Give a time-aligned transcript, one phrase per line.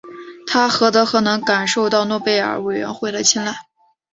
[0.47, 3.53] 他何德何能受到诺贝尔委员会的青睐。